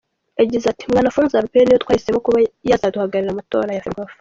Yagize 0.39 0.65
ati 0.69 0.83
“Mwanafunzi 0.91 1.33
Albert 1.35 1.65
ni 1.67 1.73
we 1.75 1.81
twahisemo 1.83 2.19
kuba 2.25 2.37
yazaduhagararira 2.69 3.31
mu 3.33 3.39
matora 3.39 3.69
ya 3.75 3.83
Ferwafa. 3.85 4.15